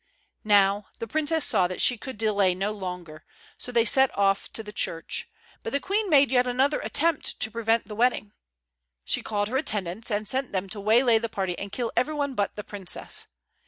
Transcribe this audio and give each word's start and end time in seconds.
Now, 0.43 0.87
the 0.97 1.05
princess 1.05 1.45
saw 1.45 1.67
that 1.67 1.79
she 1.79 1.95
could 1.95 2.17
delay 2.17 2.55
no 2.55 2.71
longer, 2.71 3.23
so 3.59 3.71
they 3.71 3.85
set 3.85 4.09
off 4.17 4.51
to 4.53 4.63
the 4.63 4.73
church, 4.73 5.29
but 5.61 5.73
the 5.73 5.79
queen 5.79 6.09
made 6.09 6.31
yet 6.31 6.47
another 6.47 6.79
attempt 6.79 7.39
to 7.39 7.51
prevent 7.51 7.87
the 7.87 7.93
wedding. 7.95 8.31
She 9.05 9.21
called 9.21 9.47
her 9.47 9.57
attendants, 9.57 10.09
and 10.09 10.27
sent 10.27 10.53
them 10.53 10.67
to 10.69 10.79
waylay 10.81 11.19
the 11.19 11.29
party 11.29 11.55
and 11.59 11.71
kill 11.71 11.91
every 11.95 12.15
one 12.15 12.33
but 12.33 12.55
the 12.55 12.63
princess. 12.63 13.27